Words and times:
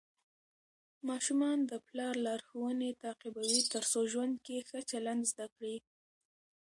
ماشومان 1.09 1.57
د 1.69 1.73
پلار 1.87 2.13
لارښوونې 2.25 2.89
تعقیبوي 3.03 3.61
ترڅو 3.73 4.01
ژوند 4.11 4.33
کې 4.45 4.57
ښه 4.67 4.79
چلند 4.91 5.21
زده 5.31 5.45
کړي. 5.55 5.75